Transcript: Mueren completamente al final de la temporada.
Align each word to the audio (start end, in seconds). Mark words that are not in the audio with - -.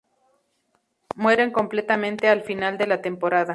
Mueren 1.15 1.51
completamente 1.51 2.27
al 2.27 2.41
final 2.41 2.79
de 2.79 2.87
la 2.87 3.03
temporada. 3.03 3.49